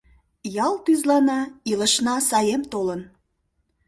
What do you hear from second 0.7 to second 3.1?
тӱзлана, илышна саем толын.